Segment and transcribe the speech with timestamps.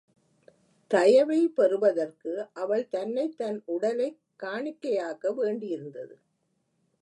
[0.91, 4.09] தயவை பெறுவதற்கு அவள் தன்னை தன் உடலை
[4.39, 6.15] காணிக்கையாக்க வேண்டியிருந்தது.